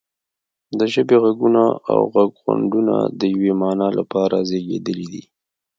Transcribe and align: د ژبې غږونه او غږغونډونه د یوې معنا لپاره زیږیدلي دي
د 0.77 0.79
ژبې 0.93 1.17
غږونه 1.23 1.63
او 1.91 1.99
غږغونډونه 2.13 2.95
د 3.19 3.21
یوې 3.33 3.51
معنا 3.61 3.87
لپاره 3.99 4.37
زیږیدلي 4.49 5.07
دي 5.13 5.23